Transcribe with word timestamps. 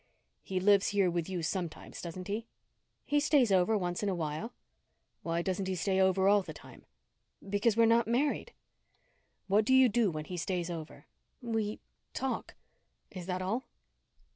"He 0.41 0.59
lives 0.59 0.87
here 0.87 1.11
with 1.11 1.29
you 1.29 1.43
sometimes, 1.43 2.01
doesn't 2.01 2.27
he?" 2.27 2.47
"He 3.05 3.19
stays 3.19 3.51
over 3.51 3.77
once 3.77 4.01
in 4.01 4.09
a 4.09 4.15
while." 4.15 4.51
"Why 5.21 5.43
doesn't 5.43 5.67
he 5.67 5.75
stay 5.75 5.99
over 6.01 6.27
all 6.27 6.41
the 6.41 6.55
time?" 6.55 6.87
"Because 7.47 7.77
we're 7.77 7.85
not 7.85 8.07
married." 8.07 8.51
"What 9.45 9.63
do 9.63 9.75
you 9.75 9.89
do 9.89 10.09
when 10.09 10.25
he 10.25 10.37
stays 10.37 10.71
over?" 10.71 11.05
"We 11.39 11.81
talk." 12.15 12.55
"Is 13.11 13.27
that 13.27 13.43
all?" 13.43 13.65